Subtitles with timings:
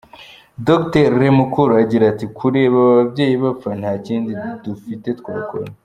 [0.67, 4.31] Dr Lemukol agira ati "Kureba aba babyeyi bapfa, nta kindi
[4.63, 5.67] dufite twakora.